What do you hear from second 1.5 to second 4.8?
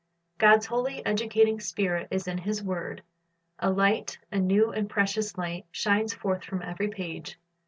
Spirit is in His word. A light, a new